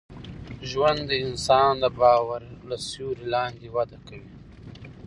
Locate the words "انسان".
1.25-1.71